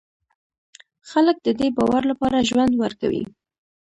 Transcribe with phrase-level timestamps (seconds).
[1.09, 3.23] خلک د دې باور لپاره ژوند ورکوي.